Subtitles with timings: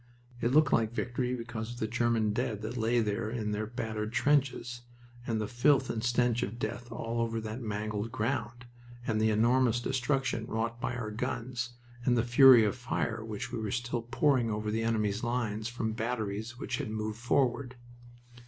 [0.41, 4.11] It looked like victory, because of the German dead that lay there in their battered
[4.11, 4.81] trenches
[5.27, 6.95] and the filth and stench of death over
[7.37, 8.65] all that mangled ground,
[9.05, 13.59] and the enormous destruction wrought by our guns, and the fury of fire which we
[13.59, 17.75] were still pouring over the enemy's lines from batteries which had moved forward.